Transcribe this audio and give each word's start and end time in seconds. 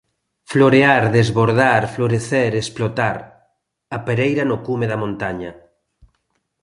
Florear, 0.51 1.03
desbordar, 1.17 1.83
florecer, 1.95 2.51
explotar! 2.61 3.17
A 3.95 3.97
pereira 4.07 4.43
no 4.47 4.57
cume 4.65 4.89
da 4.91 5.01
montaña. 5.03 5.51